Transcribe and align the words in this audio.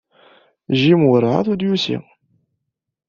Jim 0.81 1.01
werɛad 1.09 1.45
ur 1.51 1.57
d-yusi. 1.57 1.97